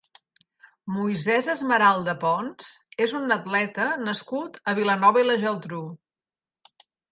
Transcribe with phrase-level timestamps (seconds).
[0.93, 2.71] Moisés Esmeralda Pons
[3.07, 5.85] és un atleta nascut a Vilanova i la Geltrú.